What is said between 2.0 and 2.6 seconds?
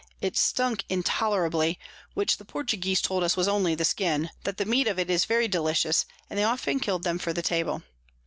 which the